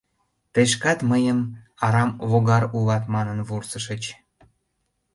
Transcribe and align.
Тый 0.53 0.65
шкат 0.73 0.99
мыйым 1.11 1.39
арам 1.85 2.09
логар 2.29 2.63
улат 2.77 3.03
манын 3.13 3.39
вурсышыч. 3.47 4.03